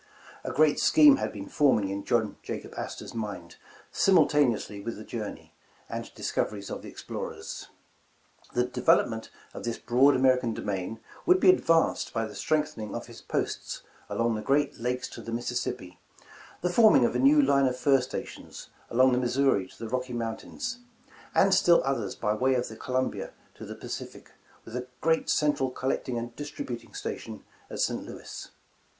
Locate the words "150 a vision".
12.33-12.93